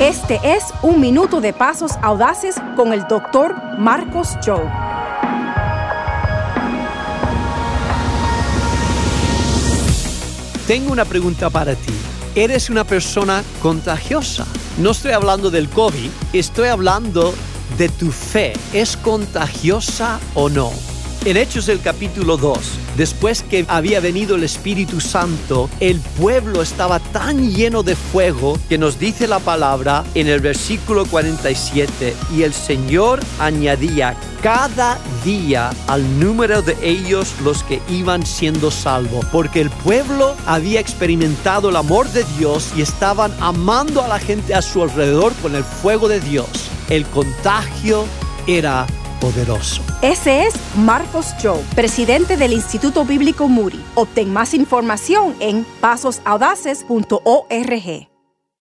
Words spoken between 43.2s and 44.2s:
amando a la